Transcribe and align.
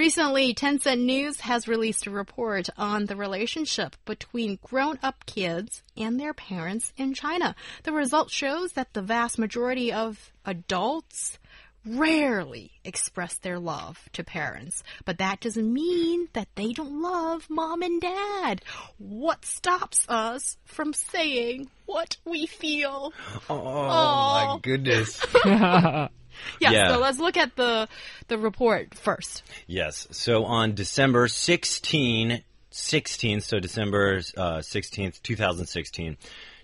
Recently, 0.00 0.54
Tencent 0.54 1.02
News 1.02 1.40
has 1.40 1.68
released 1.68 2.06
a 2.06 2.10
report 2.10 2.70
on 2.78 3.04
the 3.04 3.16
relationship 3.16 3.96
between 4.06 4.58
grown 4.62 4.98
up 5.02 5.26
kids 5.26 5.82
and 5.94 6.18
their 6.18 6.32
parents 6.32 6.94
in 6.96 7.12
China. 7.12 7.54
The 7.82 7.92
result 7.92 8.30
shows 8.30 8.72
that 8.72 8.94
the 8.94 9.02
vast 9.02 9.38
majority 9.38 9.92
of 9.92 10.32
adults 10.46 11.38
rarely 11.84 12.72
express 12.82 13.36
their 13.36 13.58
love 13.58 14.08
to 14.14 14.24
parents, 14.24 14.82
but 15.04 15.18
that 15.18 15.40
doesn't 15.40 15.70
mean 15.70 16.28
that 16.32 16.48
they 16.54 16.72
don't 16.72 17.02
love 17.02 17.50
mom 17.50 17.82
and 17.82 18.00
dad. 18.00 18.62
What 18.96 19.44
stops 19.44 20.06
us 20.08 20.56
from 20.64 20.94
saying 20.94 21.68
what 21.84 22.16
we 22.24 22.46
feel? 22.46 23.12
Oh, 23.50 23.84
my 23.84 24.58
goodness. 24.62 25.22
Yeah, 26.60 26.70
Yeah. 26.72 26.88
so 26.88 26.98
let's 26.98 27.18
look 27.18 27.36
at 27.36 27.56
the 27.56 27.88
the 28.28 28.38
report 28.38 28.94
first. 28.94 29.42
yes. 29.66 30.06
So 30.10 30.44
on 30.44 30.74
December 30.74 31.28
16, 31.28 32.42
16, 32.70 33.40
so 33.40 33.58
December 33.60 34.20
uh, 34.36 34.58
16th, 34.58 35.22
2016, 35.22 36.16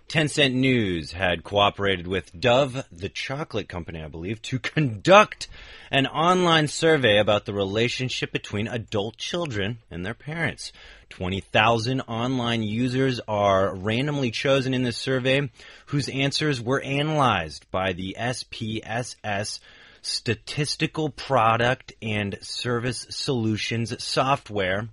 Tencent 0.08 0.54
News 0.54 1.10
had 1.10 1.42
cooperated 1.42 2.06
with 2.06 2.38
Dove, 2.38 2.84
the 2.92 3.08
chocolate 3.08 3.68
company, 3.68 4.00
I 4.00 4.06
believe, 4.06 4.40
to 4.42 4.60
conduct 4.60 5.48
an 5.90 6.06
online 6.06 6.68
survey 6.68 7.18
about 7.18 7.44
the 7.44 7.52
relationship 7.52 8.30
between 8.30 8.68
adult 8.68 9.16
children 9.16 9.78
and 9.90 10.06
their 10.06 10.14
parents. 10.14 10.70
20,000 11.08 12.02
online 12.02 12.62
users 12.62 13.20
are 13.26 13.74
randomly 13.74 14.30
chosen 14.30 14.74
in 14.74 14.84
this 14.84 14.96
survey, 14.96 15.50
whose 15.86 16.08
answers 16.08 16.60
were 16.60 16.80
analyzed 16.82 17.68
by 17.72 17.92
the 17.92 18.16
SPSS 18.16 19.58
Statistical 20.02 21.10
Product 21.10 21.92
and 22.00 22.38
Service 22.42 23.08
Solutions 23.10 24.04
software. 24.04 24.88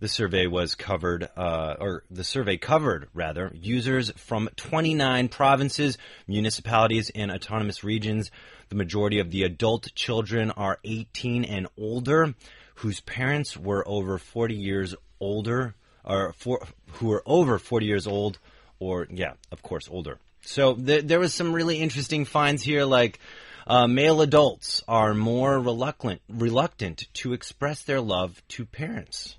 The 0.00 0.08
survey 0.08 0.46
was 0.46 0.76
covered, 0.76 1.28
uh, 1.36 1.74
or 1.80 2.04
the 2.10 2.22
survey 2.22 2.56
covered, 2.56 3.08
rather, 3.14 3.50
users 3.54 4.12
from 4.12 4.48
29 4.56 5.28
provinces, 5.28 5.98
municipalities, 6.28 7.10
and 7.14 7.30
autonomous 7.32 7.82
regions. 7.82 8.30
The 8.68 8.76
majority 8.76 9.18
of 9.18 9.30
the 9.30 9.42
adult 9.42 9.92
children 9.94 10.52
are 10.52 10.78
18 10.84 11.44
and 11.44 11.66
older, 11.76 12.34
whose 12.76 13.00
parents 13.00 13.56
were 13.56 13.86
over 13.88 14.18
40 14.18 14.54
years 14.54 14.94
older, 15.18 15.74
or 16.04 16.32
for, 16.34 16.64
who 16.92 17.08
were 17.08 17.22
over 17.26 17.58
40 17.58 17.86
years 17.86 18.06
old, 18.06 18.38
or, 18.78 19.08
yeah, 19.10 19.32
of 19.50 19.62
course, 19.62 19.88
older. 19.90 20.18
So 20.42 20.74
th- 20.74 21.06
there 21.06 21.18
was 21.18 21.34
some 21.34 21.52
really 21.52 21.80
interesting 21.80 22.24
finds 22.24 22.62
here, 22.62 22.84
like 22.84 23.18
uh, 23.66 23.86
male 23.86 24.22
adults 24.22 24.82
are 24.88 25.12
more 25.12 25.58
reluctant 25.60 26.22
reluctant 26.28 27.06
to 27.12 27.32
express 27.32 27.82
their 27.82 28.00
love 28.00 28.40
to 28.48 28.64
parents. 28.64 29.36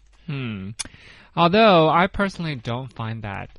Although 1.35 1.89
I 1.89 2.07
personally 2.07 2.55
don't 2.55 2.91
find 2.93 3.23
that 3.23 3.49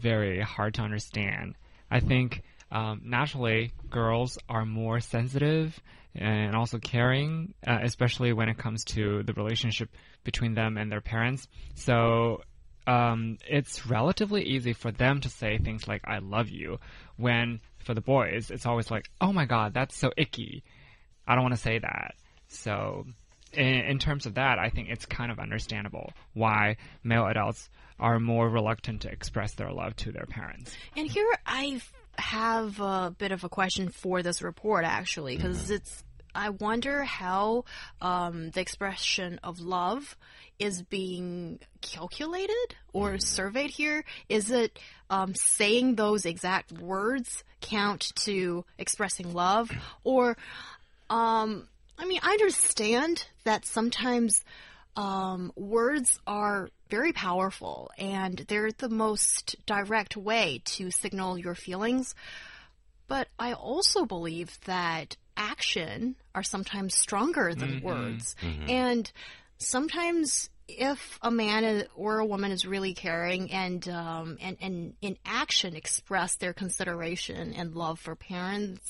very 0.00 0.40
hard 0.40 0.74
to 0.74 0.82
understand. 0.82 1.54
I 1.90 2.00
think 2.00 2.42
um, 2.70 3.02
naturally 3.04 3.72
girls 3.90 4.38
are 4.48 4.64
more 4.64 5.00
sensitive 5.00 5.78
and 6.14 6.54
also 6.54 6.78
caring, 6.78 7.54
uh, 7.66 7.78
especially 7.82 8.32
when 8.32 8.48
it 8.48 8.58
comes 8.58 8.84
to 8.84 9.22
the 9.22 9.32
relationship 9.32 9.90
between 10.24 10.54
them 10.54 10.76
and 10.76 10.90
their 10.90 11.00
parents. 11.00 11.46
So 11.74 12.42
um, 12.86 13.38
it's 13.48 13.86
relatively 13.86 14.42
easy 14.42 14.72
for 14.72 14.90
them 14.90 15.20
to 15.20 15.28
say 15.28 15.58
things 15.58 15.86
like 15.86 16.02
"I 16.04 16.18
love 16.18 16.48
you," 16.48 16.78
when 17.16 17.60
for 17.78 17.94
the 17.94 18.00
boys 18.00 18.50
it's 18.50 18.66
always 18.66 18.90
like 18.90 19.10
"Oh 19.20 19.32
my 19.32 19.46
God, 19.46 19.74
that's 19.74 19.96
so 19.96 20.12
icky." 20.16 20.64
I 21.26 21.34
don't 21.34 21.44
want 21.44 21.54
to 21.54 21.60
say 21.60 21.78
that. 21.78 22.14
So, 22.48 23.06
in, 23.52 23.66
in 23.66 23.98
terms 23.98 24.26
of 24.26 24.34
that, 24.34 24.58
I 24.58 24.70
think 24.70 24.88
it's 24.88 25.06
kind 25.06 25.30
of 25.32 25.38
understandable 25.38 26.12
why 26.34 26.76
male 27.02 27.26
adults 27.26 27.68
are 27.98 28.18
more 28.18 28.48
reluctant 28.48 29.02
to 29.02 29.10
express 29.10 29.54
their 29.54 29.72
love 29.72 29.94
to 29.96 30.12
their 30.12 30.26
parents. 30.26 30.74
And 30.96 31.10
here 31.10 31.28
I 31.46 31.80
have 32.18 32.80
a 32.80 33.14
bit 33.16 33.32
of 33.32 33.44
a 33.44 33.48
question 33.48 33.90
for 33.90 34.22
this 34.22 34.42
report, 34.42 34.84
actually, 34.84 35.36
because 35.36 35.70
it's. 35.70 36.04
I 36.32 36.50
wonder 36.50 37.02
how 37.02 37.64
um, 38.00 38.50
the 38.50 38.60
expression 38.60 39.40
of 39.42 39.58
love 39.58 40.16
is 40.60 40.80
being 40.80 41.58
calculated 41.80 42.76
or 42.92 43.18
surveyed 43.18 43.70
here. 43.70 44.04
Is 44.28 44.52
it 44.52 44.78
um, 45.08 45.34
saying 45.34 45.96
those 45.96 46.26
exact 46.26 46.70
words 46.70 47.42
count 47.60 48.12
to 48.26 48.64
expressing 48.78 49.34
love, 49.34 49.72
or 50.04 50.36
um, 51.08 51.66
I 52.00 52.06
mean, 52.06 52.20
I 52.22 52.32
understand 52.32 53.26
that 53.44 53.66
sometimes 53.66 54.42
um, 54.96 55.52
words 55.54 56.18
are 56.26 56.70
very 56.88 57.12
powerful 57.12 57.90
and 57.98 58.38
they're 58.48 58.72
the 58.72 58.88
most 58.88 59.54
direct 59.66 60.16
way 60.16 60.62
to 60.64 60.90
signal 60.90 61.36
your 61.38 61.54
feelings. 61.54 62.14
But 63.06 63.28
I 63.38 63.52
also 63.52 64.06
believe 64.06 64.58
that 64.64 65.16
action 65.36 66.16
are 66.34 66.42
sometimes 66.42 66.96
stronger 66.96 67.54
than 67.54 67.82
words. 67.82 68.34
And 68.68 69.10
sometimes 69.58 70.48
if 70.68 71.18
a 71.20 71.30
man 71.30 71.84
or 71.96 72.20
a 72.20 72.26
woman 72.26 72.50
is 72.50 72.64
really 72.66 72.94
caring 72.94 73.50
and, 73.52 73.86
um, 73.88 74.38
and, 74.40 74.56
and 74.60 74.94
in 75.02 75.18
action 75.26 75.76
express 75.76 76.36
their 76.36 76.52
consideration 76.54 77.52
and 77.52 77.74
love 77.74 78.00
for 78.00 78.14
parents, 78.14 78.80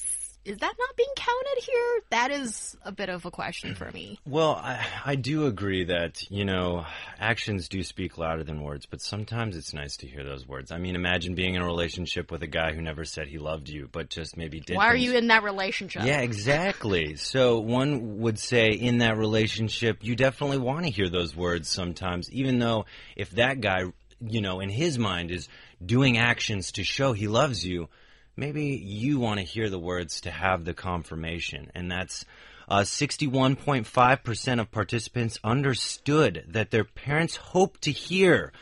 is 0.44 0.58
that 0.58 0.74
not 0.78 0.96
being 0.96 1.08
counted 1.16 1.62
here? 1.62 2.00
That 2.10 2.30
is 2.30 2.76
a 2.82 2.92
bit 2.92 3.08
of 3.10 3.26
a 3.26 3.30
question 3.30 3.74
for 3.74 3.90
me. 3.92 4.18
Well, 4.30 4.54
I, 4.54 4.86
I 5.04 5.14
do 5.16 5.46
agree 5.46 5.84
that, 5.84 6.30
you 6.30 6.44
know, 6.44 6.86
actions 7.18 7.68
do 7.68 7.82
speak 7.82 8.16
louder 8.16 8.44
than 8.44 8.62
words, 8.62 8.86
but 8.86 9.00
sometimes 9.00 9.56
it's 9.56 9.74
nice 9.74 9.96
to 9.98 10.06
hear 10.06 10.22
those 10.22 10.46
words. 10.46 10.70
I 10.70 10.78
mean, 10.78 10.94
imagine 10.94 11.34
being 11.34 11.54
in 11.54 11.62
a 11.62 11.64
relationship 11.64 12.30
with 12.30 12.42
a 12.44 12.46
guy 12.46 12.72
who 12.72 12.80
never 12.80 13.04
said 13.04 13.26
he 13.26 13.38
loved 13.38 13.68
you, 13.68 13.88
but 13.90 14.08
just 14.08 14.36
maybe 14.36 14.60
did. 14.60 14.76
Why 14.76 14.86
are 14.86 14.96
you 14.96 15.16
in 15.16 15.28
that 15.28 15.42
relationship? 15.42 16.04
Yeah, 16.04 16.20
exactly. 16.20 17.16
So 17.16 17.58
one 17.58 18.18
would 18.20 18.38
say 18.38 18.68
in 18.68 18.98
that 18.98 19.16
relationship, 19.16 19.98
you 20.02 20.14
definitely 20.14 20.58
want 20.58 20.84
to 20.84 20.90
hear 20.90 21.08
those 21.08 21.34
words 21.34 21.68
sometimes, 21.68 22.30
even 22.30 22.60
though 22.60 22.86
if 23.16 23.30
that 23.32 23.60
guy, 23.60 23.84
you 24.20 24.40
know, 24.40 24.60
in 24.60 24.68
his 24.68 24.96
mind 24.96 25.32
is 25.32 25.48
doing 25.84 26.18
actions 26.18 26.72
to 26.72 26.84
show 26.84 27.12
he 27.12 27.26
loves 27.26 27.66
you, 27.66 27.88
maybe 28.36 28.64
you 28.66 29.18
want 29.18 29.38
to 29.38 29.44
hear 29.44 29.68
the 29.68 29.78
words 29.78 30.20
to 30.22 30.30
have 30.30 30.64
the 30.64 30.74
confirmation. 30.74 31.70
And 31.74 31.90
that's 31.90 32.24
uh, 32.68 32.80
61.5% 32.80 34.60
of 34.60 34.70
participants 34.70 35.38
understood 35.42 36.44
that 36.48 36.70
their 36.70 36.84
parents 36.84 37.36
hope 37.36 37.78
to 37.80 37.90
hear 37.90 38.52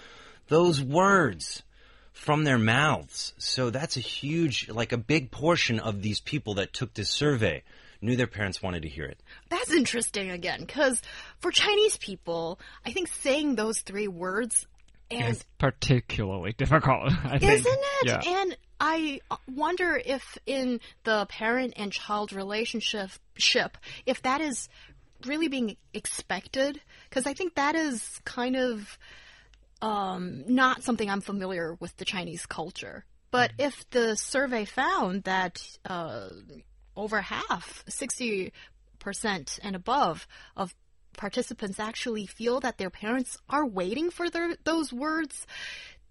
those 0.49 0.83
words 0.83 1.63
from 2.13 2.45
their 2.45 2.59
mouths. 2.59 3.33
So 3.39 3.71
that's 3.71 3.97
a 3.97 4.01
huge, 4.01 4.69
like 4.69 4.93
a 4.93 4.99
big 4.99 5.31
portion 5.31 5.79
of 5.79 6.03
these 6.03 6.21
people 6.21 6.55
that 6.55 6.73
took 6.73 6.95
this 6.95 7.11
survey 7.11 7.63
knew 8.01 8.17
their 8.17 8.27
parents 8.27 8.63
wanted 8.63 8.83
to 8.83 8.89
hear 8.89 9.05
it. 9.05 9.21
That's 9.51 9.73
interesting 9.73 10.31
again, 10.31 10.61
because 10.61 11.03
for 11.41 11.51
Chinese 11.51 11.97
people, 11.97 12.59
I 12.85 12.93
think 12.93 13.09
saying 13.09 13.57
those 13.57 13.81
three 13.81 14.09
words 14.09 14.67
and 15.11 15.29
It's 15.35 15.45
particularly 15.59 16.53
difficult, 16.53 17.13
I 17.25 17.39
think. 17.39 17.53
isn't 17.53 17.79
it? 18.03 18.07
Yeah. 18.07 18.21
And 18.25 18.57
I 18.81 19.21
wonder 19.53 20.01
if 20.05 20.39
in 20.47 20.81
the 21.05 21.27
parent 21.27 21.75
and 21.77 21.93
child 21.93 22.33
relationship, 22.33 23.11
ship, 23.37 23.77
if 24.07 24.23
that 24.23 24.41
is 24.41 24.69
really 25.27 25.49
being 25.49 25.77
expected, 25.93 26.81
because 27.09 27.27
I 27.27 27.35
think 27.35 27.55
that 27.55 27.75
is 27.75 28.21
kind 28.25 28.57
of 28.57 28.99
um, 29.83 30.45
not 30.47 30.83
something 30.83 31.11
I'm 31.11 31.21
familiar 31.21 31.77
with 31.81 31.97
the 31.97 32.05
Chinese 32.05 32.47
culture. 32.47 33.05
But 33.31 33.53
if 33.59 33.89
the 33.91 34.17
survey 34.17 34.65
found 34.65 35.25
that 35.25 35.63
uh, 35.85 36.29
over 36.97 37.21
half, 37.21 37.85
60% 37.87 38.53
and 39.63 39.77
above 39.77 40.27
of 40.57 40.75
participants 41.17 41.79
actually 41.79 42.27
feel 42.27 42.61
that 42.61 42.79
their 42.79 42.91
parents 42.91 43.37
are 43.49 43.67
waiting 43.67 44.11
for 44.11 44.31
their, 44.31 44.57
those 44.65 44.93
words, 44.93 45.47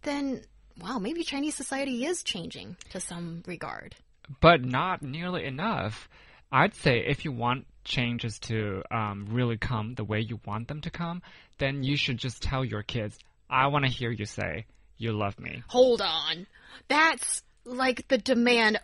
then, 0.04 0.42
wow, 0.82 1.00
maybe 1.00 1.24
Chinese 1.24 1.56
society 1.56 2.06
is 2.06 2.24
changing 2.24 2.78
to 2.92 3.00
some 3.00 3.44
regard. 3.48 3.96
but 4.42 4.64
not 4.64 5.02
nearly 5.02 5.46
enough. 5.46 6.10
I'd 6.52 6.76
say 6.76 7.00
if 7.06 7.26
you 7.26 7.32
want 7.32 7.66
changes 7.84 8.40
to 8.40 8.84
um, 8.92 9.28
really 9.30 9.58
come 9.58 9.96
the 9.96 10.04
way 10.04 10.20
you 10.20 10.40
want 10.46 10.68
them 10.68 10.82
to 10.82 10.90
come, 10.90 11.22
then 11.58 11.84
you 11.84 11.96
should 11.98 12.18
just 12.18 12.42
tell 12.42 12.64
your 12.64 12.84
kids, 12.84 13.18
I 13.50 13.68
want 13.68 13.86
to 13.86 13.92
hear 13.92 14.12
you 14.12 14.26
say, 14.26 14.66
you 14.98 15.12
love 15.14 15.40
me. 15.40 15.64
Hold 15.68 16.02
on. 16.02 16.48
That's 16.88 17.44
like 17.66 18.08
the 18.08 18.18
demand 18.18 18.80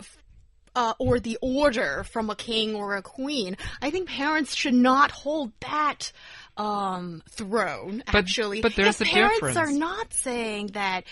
uh, 0.75 0.93
or 0.99 1.19
the 1.19 1.37
order 1.41 2.03
from 2.11 2.29
a 2.29 2.35
king 2.35 2.75
or 2.75 2.95
a 2.95 3.01
queen. 3.01 3.57
I 3.81 3.91
think 3.91 4.09
parents 4.09 4.55
should 4.55 4.73
not 4.73 5.11
hold 5.11 5.51
that 5.61 6.11
um, 6.57 7.23
throne. 7.29 8.03
But- 8.05 8.15
actually, 8.15 8.61
but 8.61 8.75
there's 8.75 8.99
if 9.01 9.07
a 9.07 9.11
parents 9.11 9.35
difference. 9.35 9.57
are 9.57 9.71
not 9.71 10.13
saying 10.13 10.67
that. 10.73 11.03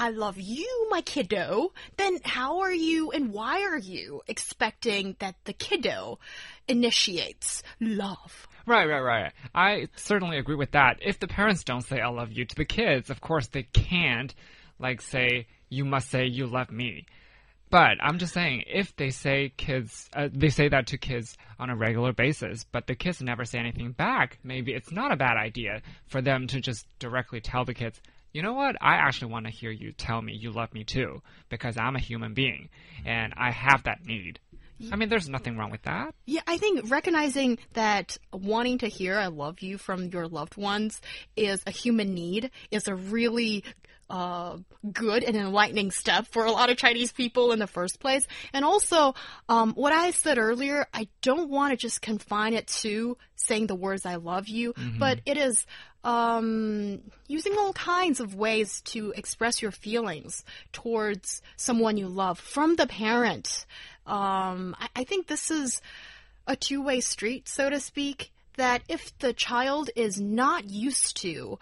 I 0.00 0.10
love 0.10 0.38
you, 0.38 0.86
my 0.90 1.00
kiddo. 1.00 1.72
Then 1.96 2.20
how 2.22 2.60
are 2.60 2.72
you 2.72 3.10
and 3.10 3.32
why 3.32 3.64
are 3.64 3.76
you 3.76 4.22
expecting 4.28 5.16
that 5.18 5.34
the 5.42 5.52
kiddo 5.52 6.20
initiates 6.68 7.64
love? 7.80 8.46
Right, 8.64 8.86
right, 8.86 9.00
right. 9.00 9.32
I 9.52 9.88
certainly 9.96 10.38
agree 10.38 10.54
with 10.54 10.70
that. 10.70 10.98
If 11.02 11.18
the 11.18 11.26
parents 11.26 11.64
don't 11.64 11.80
say 11.80 12.00
I 12.00 12.10
love 12.10 12.30
you 12.30 12.44
to 12.44 12.54
the 12.54 12.64
kids, 12.64 13.10
of 13.10 13.20
course 13.20 13.48
they 13.48 13.64
can't 13.64 14.32
like 14.78 15.02
say 15.02 15.48
you 15.68 15.84
must 15.84 16.10
say 16.10 16.26
you 16.26 16.46
love 16.46 16.70
me. 16.70 17.04
But 17.68 17.98
I'm 18.00 18.18
just 18.18 18.34
saying 18.34 18.64
if 18.68 18.94
they 18.94 19.10
say 19.10 19.52
kids 19.56 20.08
uh, 20.12 20.28
they 20.32 20.50
say 20.50 20.68
that 20.68 20.86
to 20.86 20.98
kids 20.98 21.36
on 21.58 21.70
a 21.70 21.76
regular 21.76 22.12
basis, 22.12 22.64
but 22.70 22.86
the 22.86 22.94
kids 22.94 23.20
never 23.20 23.44
say 23.44 23.58
anything 23.58 23.90
back, 23.90 24.38
maybe 24.44 24.74
it's 24.74 24.92
not 24.92 25.10
a 25.10 25.16
bad 25.16 25.36
idea 25.36 25.82
for 26.06 26.22
them 26.22 26.46
to 26.46 26.60
just 26.60 26.86
directly 27.00 27.40
tell 27.40 27.64
the 27.64 27.74
kids, 27.74 28.00
"You 28.32 28.42
know 28.42 28.54
what? 28.54 28.76
I 28.80 28.94
actually 28.94 29.32
want 29.32 29.46
to 29.46 29.52
hear 29.52 29.70
you 29.70 29.92
tell 29.92 30.20
me 30.20 30.34
you 30.34 30.50
love 30.50 30.72
me 30.72 30.84
too 30.84 31.22
because 31.48 31.76
I'm 31.76 31.96
a 31.96 32.00
human 32.00 32.34
being 32.34 32.68
and 33.04 33.32
I 33.36 33.50
have 33.50 33.84
that 33.84 34.04
need." 34.04 34.40
I 34.92 34.96
mean, 34.96 35.08
there's 35.08 35.28
nothing 35.28 35.56
wrong 35.56 35.70
with 35.70 35.82
that. 35.82 36.14
Yeah, 36.24 36.42
I 36.46 36.56
think 36.56 36.88
recognizing 36.88 37.58
that 37.72 38.16
wanting 38.32 38.78
to 38.78 38.86
hear 38.86 39.18
I 39.18 39.26
love 39.26 39.60
you 39.60 39.76
from 39.76 40.10
your 40.10 40.28
loved 40.28 40.56
ones 40.56 41.00
is 41.36 41.62
a 41.66 41.72
human 41.72 42.14
need 42.14 42.52
is 42.70 42.86
a 42.86 42.94
really 42.94 43.64
uh, 44.10 44.56
good 44.92 45.22
and 45.22 45.36
enlightening 45.36 45.90
step 45.90 46.26
for 46.28 46.44
a 46.44 46.52
lot 46.52 46.70
of 46.70 46.76
Chinese 46.76 47.12
people 47.12 47.52
in 47.52 47.58
the 47.58 47.66
first 47.66 48.00
place. 48.00 48.26
And 48.52 48.64
also, 48.64 49.14
um, 49.48 49.74
what 49.74 49.92
I 49.92 50.12
said 50.12 50.38
earlier, 50.38 50.86
I 50.94 51.08
don't 51.22 51.50
want 51.50 51.72
to 51.72 51.76
just 51.76 52.00
confine 52.00 52.54
it 52.54 52.68
to 52.68 53.18
saying 53.34 53.66
the 53.66 53.74
words 53.74 54.06
I 54.06 54.14
love 54.16 54.48
you, 54.48 54.74
but 54.98 55.20
it 55.26 55.36
is 55.36 55.66
um, 56.04 57.00
using 57.26 57.54
all 57.58 57.72
kinds 57.72 58.20
of 58.20 58.34
ways 58.34 58.80
to 58.82 59.12
express 59.16 59.60
your 59.60 59.70
feelings 59.70 60.44
towards 60.72 61.42
someone 61.56 61.96
you 61.96 62.08
love 62.08 62.38
from 62.38 62.76
the 62.76 62.86
parent. 62.86 63.66
Um, 64.06 64.76
I, 64.78 64.88
I 64.96 65.04
think 65.04 65.26
this 65.26 65.50
is 65.50 65.80
a 66.46 66.56
two 66.56 66.82
way 66.82 67.00
street, 67.00 67.48
so 67.48 67.68
to 67.68 67.80
speak, 67.80 68.30
that 68.56 68.82
if 68.88 69.16
the 69.18 69.32
child 69.32 69.90
is 69.96 70.20
not 70.20 70.68
used 70.68 71.16
to 71.18 71.58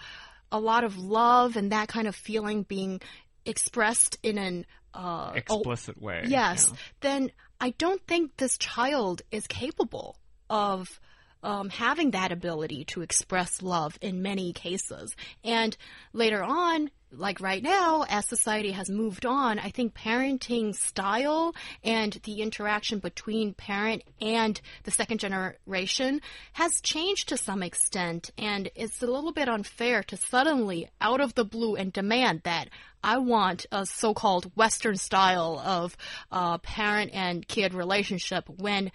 a 0.52 0.60
lot 0.60 0.84
of 0.84 0.96
love 0.96 1.56
and 1.56 1.72
that 1.72 1.88
kind 1.88 2.06
of 2.06 2.14
feeling 2.14 2.62
being 2.62 3.00
expressed 3.44 4.16
in 4.22 4.38
an 4.38 4.66
uh, 4.94 5.32
Explicit 5.34 6.00
way. 6.00 6.24
yes, 6.26 6.68
yeah. 6.70 6.78
then 7.00 7.30
I 7.60 7.70
don't 7.70 8.04
think 8.06 8.36
this 8.36 8.56
child 8.58 9.22
is 9.30 9.46
capable 9.46 10.16
of 10.48 11.00
um, 11.46 11.68
having 11.70 12.10
that 12.10 12.32
ability 12.32 12.84
to 12.86 13.02
express 13.02 13.62
love 13.62 13.96
in 14.02 14.20
many 14.20 14.52
cases. 14.52 15.14
And 15.44 15.76
later 16.12 16.42
on, 16.42 16.90
like 17.12 17.40
right 17.40 17.62
now, 17.62 18.04
as 18.08 18.26
society 18.26 18.72
has 18.72 18.90
moved 18.90 19.24
on, 19.24 19.60
I 19.60 19.70
think 19.70 19.94
parenting 19.94 20.74
style 20.74 21.54
and 21.84 22.12
the 22.24 22.42
interaction 22.42 22.98
between 22.98 23.54
parent 23.54 24.02
and 24.20 24.60
the 24.82 24.90
second 24.90 25.20
generation 25.20 26.20
has 26.54 26.80
changed 26.80 27.28
to 27.28 27.36
some 27.36 27.62
extent. 27.62 28.32
And 28.36 28.68
it's 28.74 29.00
a 29.00 29.06
little 29.06 29.32
bit 29.32 29.48
unfair 29.48 30.02
to 30.02 30.16
suddenly, 30.16 30.88
out 31.00 31.20
of 31.20 31.36
the 31.36 31.44
blue, 31.44 31.76
and 31.76 31.92
demand 31.92 32.40
that 32.42 32.70
I 33.04 33.18
want 33.18 33.66
a 33.70 33.86
so 33.86 34.14
called 34.14 34.50
Western 34.56 34.96
style 34.96 35.62
of 35.64 35.96
uh, 36.32 36.58
parent 36.58 37.12
and 37.14 37.46
kid 37.46 37.72
relationship 37.72 38.48
when 38.48 38.90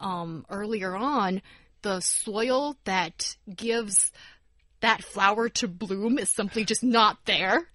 um, 0.00 0.46
earlier 0.48 0.96
on, 0.96 1.42
the 1.82 2.00
soil 2.00 2.76
that 2.84 3.36
gives 3.54 4.12
that 4.80 5.04
flower 5.04 5.48
to 5.48 5.68
bloom 5.68 6.18
is 6.18 6.30
simply 6.30 6.64
just 6.64 6.82
not 6.82 7.18
there. 7.26 7.68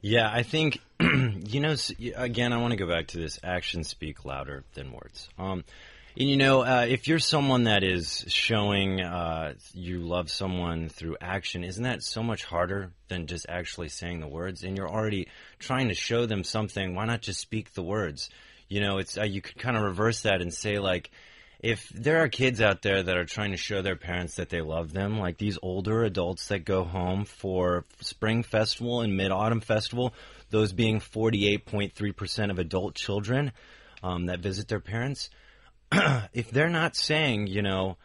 Yeah, 0.00 0.28
I 0.30 0.42
think 0.42 0.80
you 1.00 1.60
know. 1.60 1.76
Again, 2.16 2.52
I 2.52 2.58
want 2.58 2.72
to 2.72 2.76
go 2.76 2.88
back 2.88 3.08
to 3.08 3.18
this: 3.18 3.38
actions 3.42 3.88
speak 3.88 4.24
louder 4.24 4.64
than 4.74 4.92
words. 4.92 5.28
Um, 5.38 5.64
and 6.18 6.28
you 6.28 6.36
know, 6.36 6.60
uh, 6.60 6.86
if 6.86 7.08
you're 7.08 7.18
someone 7.18 7.64
that 7.64 7.82
is 7.82 8.24
showing 8.28 9.00
uh, 9.00 9.54
you 9.72 10.00
love 10.00 10.30
someone 10.30 10.88
through 10.90 11.16
action, 11.20 11.64
isn't 11.64 11.84
that 11.84 12.02
so 12.02 12.22
much 12.22 12.44
harder 12.44 12.92
than 13.08 13.26
just 13.26 13.46
actually 13.48 13.88
saying 13.88 14.20
the 14.20 14.28
words? 14.28 14.62
And 14.62 14.76
you're 14.76 14.90
already 14.90 15.28
trying 15.58 15.88
to 15.88 15.94
show 15.94 16.26
them 16.26 16.44
something. 16.44 16.94
Why 16.94 17.06
not 17.06 17.22
just 17.22 17.40
speak 17.40 17.72
the 17.72 17.82
words? 17.82 18.28
You 18.68 18.80
know, 18.80 18.98
it's 18.98 19.16
uh, 19.16 19.24
you 19.24 19.40
could 19.40 19.56
kind 19.56 19.76
of 19.76 19.84
reverse 19.84 20.22
that 20.22 20.42
and 20.42 20.52
say 20.52 20.78
like, 20.78 21.10
if 21.62 21.88
there 21.90 22.22
are 22.22 22.28
kids 22.28 22.60
out 22.60 22.82
there 22.82 23.02
that 23.02 23.16
are 23.16 23.24
trying 23.24 23.52
to 23.52 23.56
show 23.56 23.82
their 23.82 23.96
parents 23.96 24.34
that 24.34 24.48
they 24.48 24.60
love 24.60 24.92
them, 24.92 25.20
like 25.20 25.38
these 25.38 25.58
older 25.62 26.02
adults 26.02 26.48
that 26.48 26.64
go 26.64 26.82
home 26.82 27.24
for 27.24 27.84
Spring 28.00 28.42
Festival 28.42 29.00
and 29.00 29.16
Mid 29.16 29.30
Autumn 29.30 29.60
Festival, 29.60 30.12
those 30.50 30.72
being 30.72 30.98
48.3% 30.98 32.50
of 32.50 32.58
adult 32.58 32.96
children 32.96 33.52
um, 34.02 34.26
that 34.26 34.40
visit 34.40 34.66
their 34.66 34.80
parents, 34.80 35.30
if 36.32 36.50
they're 36.50 36.68
not 36.68 36.96
saying, 36.96 37.46
you 37.46 37.62
know, 37.62 37.96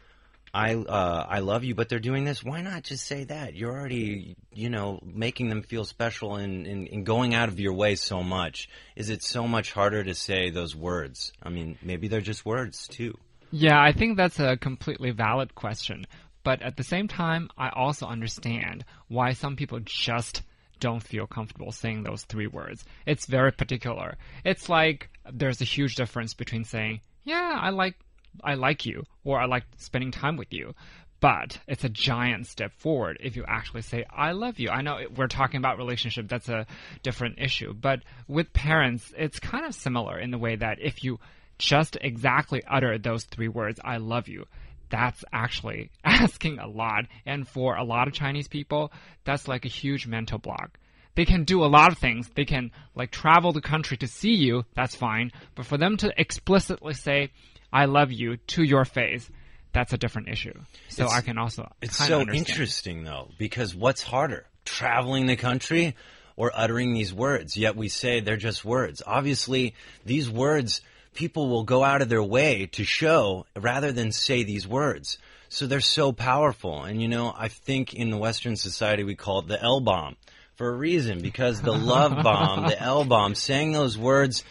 I 0.54 0.76
uh, 0.76 1.26
I 1.28 1.40
love 1.40 1.64
you, 1.64 1.76
but 1.76 1.90
they're 1.90 2.00
doing 2.00 2.24
this. 2.24 2.44
Why 2.44 2.62
not 2.62 2.84
just 2.84 3.06
say 3.06 3.26
that? 3.26 3.54
You're 3.56 3.72
already, 3.72 4.38
you 4.54 4.70
know, 4.70 5.00
making 5.04 5.50
them 5.50 5.62
feel 5.62 5.84
special 5.84 6.36
and, 6.36 6.66
and, 6.66 6.88
and 6.88 7.06
going 7.06 7.36
out 7.36 7.50
of 7.50 7.60
your 7.60 7.74
way 7.74 7.96
so 7.96 8.24
much. 8.24 8.70
Is 8.96 9.10
it 9.10 9.22
so 9.24 9.48
much 9.48 9.72
harder 9.72 10.04
to 10.04 10.16
say 10.16 10.50
those 10.50 10.76
words? 10.76 11.34
I 11.44 11.50
mean, 11.50 11.78
maybe 11.84 12.08
they're 12.08 12.22
just 12.22 12.46
words 12.46 12.88
too. 12.88 13.18
Yeah, 13.52 13.82
I 13.82 13.92
think 13.92 14.18
that's 14.18 14.40
a 14.40 14.58
completely 14.58 15.12
valid 15.12 15.56
question. 15.56 16.06
But 16.44 16.62
at 16.62 16.78
the 16.78 16.84
same 16.84 17.08
time, 17.08 17.50
I 17.58 17.70
also 17.70 18.06
understand 18.06 18.86
why 19.08 19.34
some 19.34 19.56
people 19.56 19.80
just 19.84 20.44
don't 20.80 21.04
feel 21.04 21.28
comfortable 21.28 21.72
saying 21.72 22.04
those 22.04 22.24
three 22.24 22.48
words. 22.48 22.86
It's 23.06 23.26
very 23.26 23.52
particular. 23.52 24.18
It's 24.46 24.70
like 24.70 25.10
there's 25.32 25.62
a 25.62 25.66
huge 25.66 25.96
difference 25.96 26.34
between 26.34 26.64
saying, 26.64 27.02
"Yeah, 27.24 27.58
I 27.60 27.72
like 27.72 27.96
I 28.44 28.54
like 28.54 28.86
you," 28.86 29.04
or 29.24 29.40
"I 29.40 29.46
like 29.46 29.66
spending 29.78 30.12
time 30.12 30.38
with 30.38 30.54
you." 30.54 30.74
But 31.20 31.60
it's 31.68 31.84
a 31.84 31.90
giant 31.90 32.46
step 32.46 32.72
forward 32.74 33.18
if 33.22 33.36
you 33.36 33.44
actually 33.48 33.82
say, 33.82 34.06
I 34.10 34.34
love 34.34 34.60
you. 34.60 34.70
I 34.70 34.82
know 34.82 35.00
we're 35.16 35.28
talking 35.28 35.58
about 35.58 35.78
relationship, 35.78 36.28
that's 36.28 36.48
a 36.48 36.68
different 37.02 37.40
issue. 37.40 37.74
But 37.74 38.04
with 38.28 38.54
parents, 38.54 39.12
it's 39.18 39.40
kind 39.40 39.66
of 39.66 39.74
similar 39.74 40.20
in 40.20 40.30
the 40.30 40.38
way 40.38 40.56
that 40.56 40.78
if 40.80 41.04
you 41.04 41.20
just 41.58 41.98
exactly 42.02 42.62
utter 42.70 42.98
those 42.98 43.24
three 43.26 43.48
words, 43.48 43.80
I 43.84 43.98
love 43.98 44.28
you, 44.28 44.46
that's 44.90 45.24
actually 45.34 45.90
asking 46.04 46.60
a 46.60 46.68
lot. 46.68 47.06
And 47.26 47.48
for 47.48 47.76
a 47.76 47.84
lot 47.84 48.08
of 48.08 48.14
Chinese 48.14 48.48
people, 48.48 48.92
that's 49.26 49.48
like 49.48 49.66
a 49.66 49.70
huge 49.70 50.08
mental 50.08 50.38
block. 50.40 50.78
They 51.16 51.26
can 51.26 51.46
do 51.46 51.64
a 51.64 51.68
lot 51.68 51.92
of 51.92 51.98
things. 51.98 52.30
They 52.36 52.46
can 52.46 52.72
like 52.96 53.10
travel 53.12 53.52
the 53.52 53.62
country 53.62 53.98
to 53.98 54.08
see 54.08 54.36
you, 54.36 54.66
that's 54.76 54.96
fine. 54.96 55.32
But 55.56 55.66
for 55.66 55.78
them 55.78 55.98
to 55.98 56.14
explicitly 56.16 56.94
say, 56.94 57.32
I 57.74 57.86
love 57.86 58.12
you 58.12 58.38
to 58.38 58.64
your 58.64 58.86
face, 58.86 59.28
that's 59.74 59.94
a 59.94 59.98
different 59.98 60.30
issue. 60.30 60.54
So 60.90 61.04
It's- 61.06 61.18
I 61.18 61.22
can 61.22 61.38
also 61.38 61.72
It's 61.82 61.98
so 61.98 62.20
understand. 62.22 62.48
interesting 62.50 63.04
though, 63.04 63.32
because 63.40 63.74
what's 63.76 64.04
harder, 64.04 64.46
traveling 64.64 65.26
the 65.26 65.36
country 65.36 65.96
or 66.36 66.52
uttering 66.54 66.94
these 66.94 67.12
words? 67.14 67.58
Yet 67.58 67.76
we 67.76 67.90
say 67.90 68.20
they're 68.20 68.38
just 68.38 68.64
words. 68.64 69.02
Obviously, 69.06 69.74
these 70.06 70.30
words 70.30 70.82
people 71.18 71.50
will 71.50 71.64
go 71.64 71.84
out 71.84 72.04
of 72.04 72.10
their 72.10 72.22
way 72.22 72.68
to 72.68 72.84
show 72.84 73.44
rather 73.56 73.92
than 73.92 74.12
say 74.12 74.44
these 74.44 74.68
words. 74.68 75.18
So 75.50 75.66
they're 75.66 75.82
so 75.82 76.12
powerful. 76.12 76.84
And 76.84 77.02
you 77.02 77.08
know, 77.08 77.34
I 77.36 77.48
think 77.48 77.96
in 77.96 78.12
the 78.12 78.18
Western 78.18 78.56
society 78.56 79.04
we 79.04 79.16
call 79.16 79.40
it 79.40 79.48
the 79.48 79.60
L 79.60 79.80
bomb 79.80 80.16
for 80.58 80.70
a 80.70 80.76
reason 80.76 81.20
because 81.22 81.60
the 81.60 81.74
love 81.74 82.12
bomb, 82.24 82.68
the 82.68 82.80
L 82.80 83.04
bomb, 83.04 83.34
saying 83.34 83.72
those 83.72 83.98
words 83.98 84.44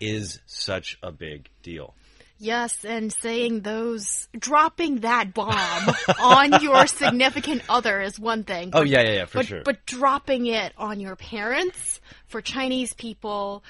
is 0.00 0.40
such 0.46 0.98
a 1.02 1.12
big 1.12 1.50
deal. 1.62 1.94
Yes, 2.38 2.84
and 2.86 3.12
saying 3.12 3.60
those, 3.60 4.26
dropping 4.36 5.00
that 5.00 5.34
bomb 5.34 5.94
on 6.20 6.62
your 6.62 6.86
significant 6.86 7.62
other 7.68 8.00
is 8.00 8.18
one 8.18 8.44
thing. 8.44 8.70
Oh 8.72 8.82
yeah, 8.82 9.02
yeah, 9.02 9.12
yeah, 9.12 9.24
for 9.26 9.38
but, 9.38 9.46
sure. 9.46 9.62
But 9.62 9.84
dropping 9.84 10.46
it 10.46 10.72
on 10.78 11.00
your 11.00 11.16
parents, 11.16 12.00
for 12.26 12.40
Chinese 12.40 12.94
people, 12.94 13.62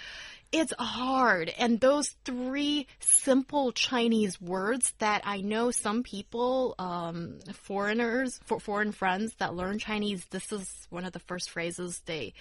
it's 0.55 0.73
hard. 0.79 1.53
And 1.59 1.81
those 1.81 2.15
three 2.25 2.87
simple 3.01 3.73
Chinese 3.73 4.41
words 4.41 4.95
that 5.01 5.23
I 5.25 5.41
know 5.41 5.73
some 5.73 6.05
people, 6.05 6.77
um, 6.79 7.41
foreigners, 7.53 8.39
for 8.45 8.61
foreign 8.61 8.93
friends 8.93 9.35
that 9.39 9.57
learn 9.57 9.81
Chinese, 9.81 10.25
this 10.31 10.53
is 10.53 10.87
one 10.91 11.05
of 11.05 11.13
the 11.13 11.19
first 11.19 11.51
phrases 11.51 12.01
they 12.07 12.35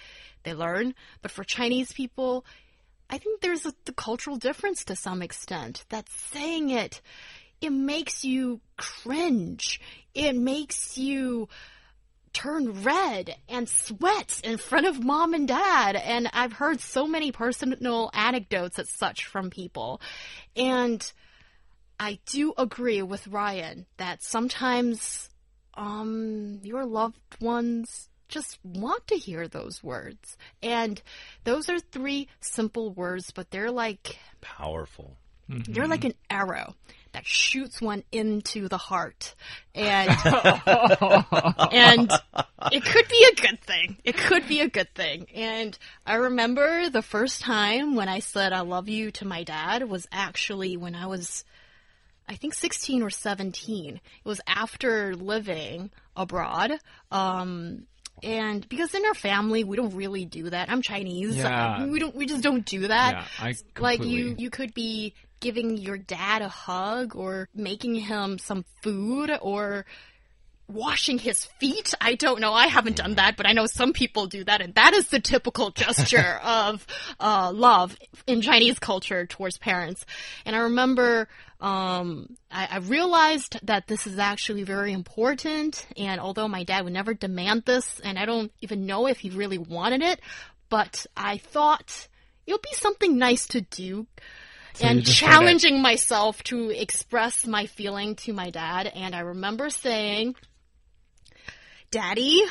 they 0.44 0.54
learn. 0.54 0.94
But 1.22 1.32
for 1.32 1.42
Chinese 1.42 1.92
people, 1.92 2.46
I 3.10 3.18
think 3.18 3.40
there's 3.40 3.66
a 3.66 3.74
the 3.84 3.92
cultural 3.92 4.36
difference 4.36 4.84
to 4.84 4.94
some 4.94 5.20
extent. 5.20 5.84
That 5.88 6.08
saying 6.08 6.70
it, 6.70 7.02
it 7.60 7.70
makes 7.70 8.24
you 8.24 8.60
cringe. 8.76 9.80
It 10.14 10.36
makes 10.36 10.96
you 10.96 11.48
turn 12.34 12.82
red 12.82 13.36
and 13.48 13.66
sweat 13.68 14.40
in 14.44 14.58
front 14.58 14.86
of 14.86 15.02
mom 15.02 15.32
and 15.32 15.48
dad. 15.48 15.96
And 15.96 16.28
I've 16.34 16.52
heard 16.52 16.80
so 16.80 17.06
many 17.06 17.32
personal 17.32 18.10
anecdotes 18.12 18.78
as 18.78 18.90
such 18.90 19.24
from 19.24 19.48
people. 19.48 20.02
And 20.54 21.10
I 21.98 22.18
do 22.26 22.52
agree 22.58 23.00
with 23.00 23.26
Ryan 23.28 23.86
that 23.96 24.22
sometimes 24.22 25.30
um, 25.74 26.60
your 26.62 26.84
loved 26.84 27.18
ones 27.40 28.08
just 28.28 28.58
want 28.64 29.06
to 29.06 29.16
hear 29.16 29.46
those 29.48 29.82
words. 29.82 30.36
And 30.62 31.00
those 31.44 31.68
are 31.68 31.78
three 31.78 32.28
simple 32.40 32.92
words, 32.92 33.30
but 33.30 33.50
they're 33.50 33.70
like 33.70 34.18
Powerful. 34.40 35.16
they're 35.48 35.86
like 35.86 36.04
an 36.04 36.14
arrow 36.28 36.74
that 37.14 37.24
shoots 37.26 37.80
one 37.80 38.02
into 38.12 38.68
the 38.68 38.76
heart. 38.76 39.34
And 39.74 40.10
and 41.72 42.12
it 42.72 42.84
could 42.84 43.08
be 43.08 43.28
a 43.32 43.40
good 43.40 43.60
thing. 43.62 43.96
It 44.04 44.16
could 44.16 44.46
be 44.46 44.60
a 44.60 44.68
good 44.68 44.92
thing. 44.94 45.26
And 45.34 45.78
I 46.04 46.16
remember 46.16 46.90
the 46.90 47.02
first 47.02 47.40
time 47.40 47.94
when 47.94 48.08
I 48.08 48.18
said 48.18 48.52
I 48.52 48.60
love 48.60 48.88
you 48.88 49.10
to 49.12 49.26
my 49.26 49.44
dad 49.44 49.88
was 49.88 50.06
actually 50.12 50.76
when 50.76 50.94
I 50.94 51.06
was 51.06 51.44
I 52.28 52.34
think 52.34 52.54
16 52.54 53.02
or 53.02 53.10
17. 53.10 53.94
It 53.94 54.00
was 54.24 54.40
after 54.46 55.14
living 55.14 55.90
abroad. 56.16 56.72
Um 57.10 57.86
and 58.22 58.68
because 58.68 58.94
in 58.94 59.04
our 59.04 59.14
family 59.14 59.62
we 59.62 59.76
don't 59.76 59.94
really 59.94 60.24
do 60.24 60.50
that. 60.50 60.68
I'm 60.68 60.82
Chinese. 60.82 61.36
Yeah. 61.36 61.86
We 61.86 62.00
don't 62.00 62.14
we 62.14 62.26
just 62.26 62.42
don't 62.42 62.64
do 62.64 62.88
that 62.88 63.14
Yeah, 63.14 63.46
I 63.46 63.54
like 63.78 64.04
you 64.04 64.34
you 64.36 64.50
could 64.50 64.74
be 64.74 65.14
giving 65.44 65.76
your 65.76 65.98
dad 65.98 66.40
a 66.40 66.48
hug 66.48 67.14
or 67.14 67.50
making 67.54 67.94
him 67.96 68.38
some 68.38 68.64
food 68.82 69.30
or 69.42 69.84
washing 70.68 71.18
his 71.18 71.44
feet? 71.44 71.92
I 72.00 72.14
don't 72.14 72.40
know. 72.40 72.54
I 72.54 72.68
haven't 72.68 72.96
done 72.96 73.16
that 73.16 73.36
but 73.36 73.46
i 73.46 73.52
know 73.52 73.66
some 73.66 73.92
people 73.92 74.26
do 74.26 74.42
that 74.44 74.62
and 74.62 74.74
that 74.74 74.94
is 74.94 75.08
the 75.08 75.20
typical 75.20 75.70
gesture 75.70 76.40
of 76.44 76.86
uh, 77.20 77.52
love 77.52 77.94
in 78.26 78.40
chinese 78.40 78.78
culture 78.78 79.26
towards 79.26 79.58
parents. 79.58 80.06
And 80.46 80.56
i 80.56 80.60
remember 80.60 81.28
um, 81.60 82.36
I, 82.50 82.68
I 82.72 82.78
realized 82.78 83.58
that 83.62 83.86
this 83.86 84.06
is 84.06 84.18
actually 84.18 84.64
very 84.64 84.92
important 84.92 85.86
and 85.96 86.20
although 86.20 86.48
my 86.48 86.64
dad 86.64 86.84
would 86.84 86.92
never 86.92 87.12
demand 87.12 87.64
this 87.64 88.00
and 88.00 88.18
i 88.18 88.24
don't 88.24 88.50
even 88.62 88.86
know 88.86 89.06
if 89.06 89.18
he 89.18 89.30
really 89.30 89.58
wanted 89.58 90.02
it 90.02 90.20
but 90.70 91.06
i 91.16 91.36
thought 91.38 92.08
it 92.46 92.52
would 92.52 92.62
be 92.62 92.74
something 92.74 93.18
nice 93.18 93.46
to 93.48 93.60
do 93.60 94.06
you 94.80 94.88
and 94.88 95.04
just 95.04 95.18
said 95.18 95.26
it. 95.26 95.30
challenging 95.30 95.82
myself 95.82 96.42
to 96.44 96.70
express 96.70 97.46
my 97.46 97.66
feeling 97.66 98.16
to 98.16 98.32
my 98.32 98.50
dad. 98.50 98.90
And 98.94 99.14
I 99.14 99.20
remember 99.20 99.70
saying, 99.70 100.34
Daddy. 101.90 102.42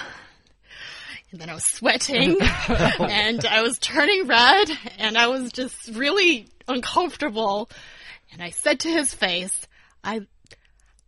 And 1.31 1.41
then 1.41 1.49
I 1.49 1.53
was 1.55 1.65
sweating 1.65 2.37
and 2.69 3.43
I 3.45 3.61
was 3.63 3.79
turning 3.79 4.27
red 4.27 4.69
and 4.99 5.17
I 5.17 5.27
was 5.27 5.51
just 5.51 5.89
really 5.95 6.47
uncomfortable. 6.67 7.69
And 8.31 8.41
I 8.41 8.51
said 8.51 8.81
to 8.81 8.89
his 8.89 9.13
face, 9.13 9.67
I, 10.03 10.21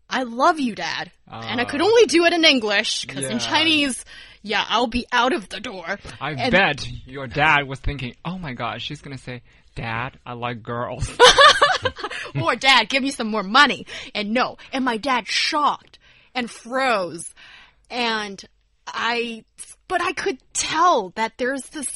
I 0.10 0.24
love 0.24 0.60
you, 0.60 0.74
Dad. 0.75 1.12
and 1.31 1.62
I 1.62 1.65
could 1.65 1.81
Ah. 1.81 1.86
only 1.86 2.05
do 2.07 2.25
it 2.25 2.34
in 2.34 2.43
English 2.43 3.05
because 3.05 3.25
in 3.25 3.38
Chinese, 3.39 4.03
yeah, 4.45 4.63
I'll 4.69 4.85
be 4.87 5.07
out 5.11 5.33
of 5.33 5.49
the 5.49 5.59
door. 5.59 5.97
I 6.21 6.31
And- 6.33 6.51
bet 6.51 6.87
your 7.07 7.25
dad 7.25 7.67
was 7.67 7.79
thinking, 7.79 8.15
"Oh 8.23 8.37
my 8.37 8.53
God, 8.53 8.79
she's 8.81 9.01
gonna 9.01 9.17
say, 9.17 9.41
Dad, 9.75 10.19
I 10.25 10.33
like 10.33 10.61
girls." 10.63 11.11
more 12.35 12.55
dad 12.55 12.87
give 12.89 13.01
me 13.03 13.11
some 13.11 13.27
more 13.27 13.43
money. 13.43 13.87
And 14.13 14.31
no 14.31 14.57
and 14.71 14.85
my 14.85 14.97
dad 14.97 15.27
shocked 15.27 15.99
and 16.33 16.49
froze. 16.49 17.33
And 17.89 18.43
i 18.87 19.43
but 19.87 19.99
i 19.99 20.13
could 20.13 20.37
tell 20.53 21.09
that 21.15 21.33
there's 21.39 21.63
this 21.69 21.89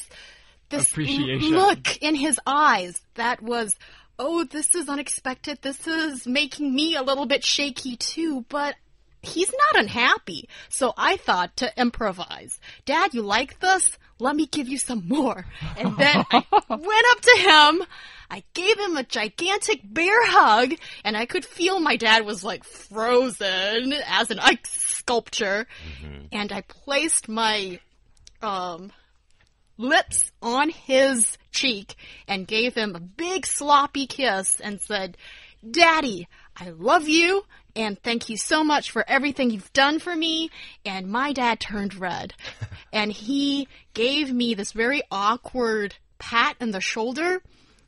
this 0.70 0.98
look 0.98 1.98
in 1.98 2.16
his 2.16 2.40
eyes 2.48 3.00
that 3.14 3.42
was 3.44 3.76
oh 4.18 4.44
this 4.44 4.74
is 4.76 4.90
unexpected. 4.90 5.60
This 5.62 5.86
is 5.88 6.26
making 6.28 6.74
me 6.74 6.96
a 6.96 7.04
little 7.04 7.26
bit 7.26 7.44
shaky 7.46 7.96
too. 7.96 8.44
But 8.50 8.76
he's 9.22 9.52
not 9.52 9.84
unhappy. 9.84 10.50
So 10.70 10.94
i 10.98 11.18
thought 11.18 11.56
to 11.58 11.80
improvise. 11.80 12.60
Dad 12.86 13.14
you 13.14 13.22
like 13.22 13.60
this? 13.60 13.98
Let 14.20 14.36
me 14.36 14.46
give 14.46 14.68
you 14.68 14.78
some 14.78 15.08
more. 15.08 15.46
And 15.78 15.98
then 15.98 16.24
i 16.32 16.44
went 16.70 17.06
up 17.12 17.22
to 17.22 17.38
him. 17.40 17.88
I 18.32 18.44
gave 18.54 18.78
him 18.78 18.96
a 18.96 19.04
gigantic 19.04 19.82
bear 19.84 20.26
hug, 20.28 20.74
and 21.04 21.18
I 21.18 21.26
could 21.26 21.44
feel 21.44 21.80
my 21.80 21.96
dad 21.96 22.26
was 22.26 22.44
like 22.44 22.64
frozen 22.64 23.94
as 24.06 24.30
an 24.30 24.40
ice 24.40 24.58
sculpture. 24.66 25.66
And 26.32 26.52
I 26.52 26.62
placed 26.62 27.28
my 27.28 27.80
um, 28.44 28.92
lips 29.78 30.32
on 30.42 30.70
his 30.70 31.38
cheek 31.52 31.96
and 32.28 32.46
gave 32.46 32.76
him 32.76 32.96
a 32.96 33.00
big 33.00 33.48
sloppy 33.48 34.06
kiss 34.06 34.60
and 34.60 34.80
said, 34.80 35.18
Daddy, 35.70 36.28
I 36.60 36.72
love 36.72 37.08
you 37.08 37.46
and 37.76 38.02
thank 38.02 38.30
you 38.30 38.38
so 38.38 38.64
much 38.64 38.92
for 38.92 39.06
everything 39.08 39.50
you've 39.50 39.72
done 39.72 40.00
for 40.00 40.16
me. 40.16 40.50
And 40.86 41.08
my 41.08 41.32
dad 41.32 41.60
turned 41.60 41.96
red 41.96 42.34
and 42.94 43.12
he 43.12 43.68
gave 43.94 44.34
me 44.34 44.54
this 44.54 44.74
very 44.74 45.02
awkward 45.10 45.96
pat 46.18 46.58
on 46.60 46.72
the 46.72 46.82
shoulder. 46.82 47.42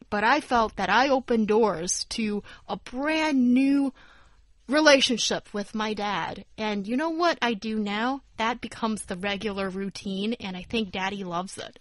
But 0.09 0.23
I 0.23 0.41
felt 0.41 0.75
that 0.75 0.89
I 0.89 1.09
opened 1.09 1.47
doors 1.47 2.05
to 2.09 2.43
a 2.67 2.77
brand 2.77 3.53
new 3.53 3.93
relationship 4.67 5.53
with 5.53 5.75
my 5.75 5.93
dad. 5.93 6.45
And 6.57 6.87
you 6.87 6.97
know 6.97 7.09
what 7.09 7.37
I 7.41 7.53
do 7.53 7.77
now? 7.79 8.21
That 8.37 8.61
becomes 8.61 9.03
the 9.03 9.15
regular 9.15 9.69
routine, 9.69 10.33
and 10.33 10.57
I 10.57 10.63
think 10.63 10.91
daddy 10.91 11.23
loves 11.23 11.57
it. 11.57 11.79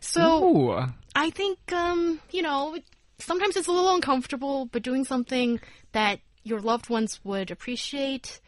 So 0.00 0.44
Ooh. 0.44 0.86
I 1.14 1.30
think, 1.30 1.58
um, 1.72 2.20
you 2.30 2.42
know, 2.42 2.76
sometimes 3.24 3.56
it's 3.56 3.68
a 3.68 3.72
little 3.72 3.94
uncomfortable, 3.94 4.66
but 4.66 4.82
doing 4.82 5.04
something 5.04 5.60
that 5.92 6.20
your 6.42 6.60
loved 6.60 6.88
ones 6.88 7.20
would 7.24 7.50
appreciate 7.50 8.40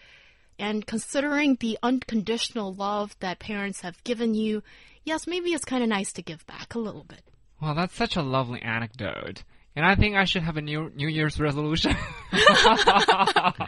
and 0.58 0.86
considering 0.86 1.56
the 1.60 1.78
unconditional 1.82 2.72
love 2.72 3.16
that 3.20 3.38
parents 3.38 3.80
have 3.82 4.02
given 4.04 4.34
you, 4.34 4.62
yes, 5.04 5.26
maybe 5.26 5.50
it's 5.52 5.64
kind 5.64 5.82
of 5.82 5.88
nice 5.88 6.12
to 6.14 6.22
give 6.22 6.46
back 6.46 6.74
a 6.74 6.78
little 6.78 7.04
bit. 7.04 7.22
Well, 7.60 7.74
that's 7.74 7.94
such 7.94 8.16
a 8.16 8.22
lovely 8.22 8.62
anecdote. 8.62 9.42
And 9.74 9.84
I 9.84 9.94
think 9.94 10.16
I 10.16 10.24
should 10.24 10.42
have 10.42 10.56
a 10.56 10.62
new 10.62 10.90
New 10.94 11.08
Year's 11.08 11.38
resolution. 11.38 11.94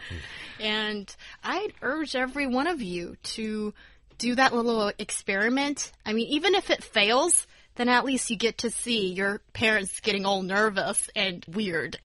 And 0.59 1.15
I'd 1.43 1.73
urge 1.81 2.15
every 2.15 2.45
one 2.45 2.67
of 2.67 2.81
you 2.81 3.15
to 3.35 3.73
do 4.17 4.35
that 4.35 4.53
little 4.53 4.91
experiment. 4.99 5.91
I 6.05 6.13
mean, 6.13 6.27
even 6.27 6.53
if 6.55 6.69
it 6.69 6.83
fails, 6.83 7.47
then 7.79 7.87
at 7.87 8.03
least 8.03 8.29
you 8.29 8.35
get 8.35 8.57
to 8.57 8.69
see 8.69 9.13
your 9.13 9.39
parents 9.53 10.01
getting 10.01 10.25
all 10.25 10.41
nervous 10.41 11.09
and 11.15 11.45
weird. 11.47 11.97